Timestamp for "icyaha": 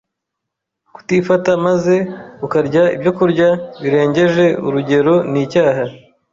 5.45-5.83